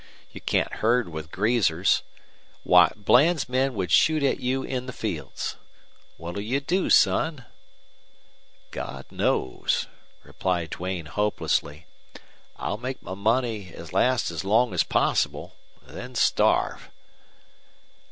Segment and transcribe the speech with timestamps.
[0.31, 2.01] You can't herd with greasers.
[2.63, 5.57] Why, Bland's men would shoot at you in the fields.
[6.17, 7.45] What'll you do, son?"
[8.71, 9.85] "God knows,"
[10.23, 11.85] replied Duane, hopelessly.
[12.57, 16.89] "I'll make my money last as long as possible then starve."